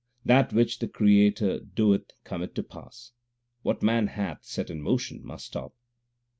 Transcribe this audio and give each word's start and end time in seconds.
That 0.25 0.51
which 0.51 0.79
the 0.79 0.87
Creator 0.87 1.59
doeth 1.59 2.09
cometh 2.23 2.55
to 2.55 2.63
pass; 2.63 3.11
what 3.61 3.83
man 3.83 4.07
hath 4.07 4.43
set 4.43 4.71
in 4.71 4.81
motion 4.81 5.23
must 5.23 5.45
stop. 5.45 5.75